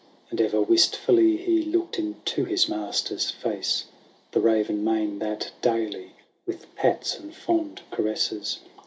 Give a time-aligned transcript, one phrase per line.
[0.31, 3.83] And ever wistfully he looked Into his master's face.
[4.31, 6.13] The raven mane that daily.
[6.47, 8.57] With pats and fond caresses.